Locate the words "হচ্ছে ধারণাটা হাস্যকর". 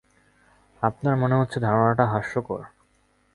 1.35-2.61